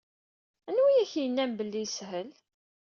[0.69, 2.29] Anwa i ak-yennan belli yeshel?